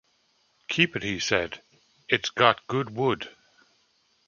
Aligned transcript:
Keep 0.67 0.95
it 0.95 1.03
he 1.03 1.19
said 1.19 1.61
"It's 2.09 2.31
got 2.31 2.65
good 2.65 2.95
wood". 2.95 3.29